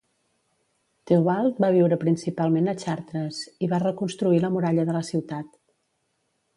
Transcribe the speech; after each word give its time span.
Teobald 1.11 1.59
va 1.65 1.69
viure 1.75 1.99
principalment 2.05 2.71
a 2.73 2.75
Chartres 2.85 3.45
i 3.67 3.71
va 3.75 3.83
reconstruir 3.87 4.43
la 4.47 4.53
muralla 4.59 4.91
de 4.91 5.01
la 5.01 5.07
ciutat. 5.15 5.55